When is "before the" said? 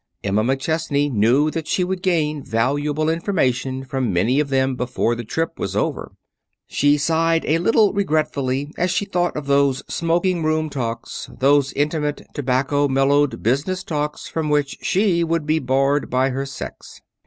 4.73-5.23